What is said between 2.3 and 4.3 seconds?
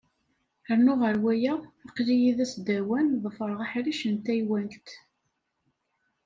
d asdawan, ḍefreɣ aḥric n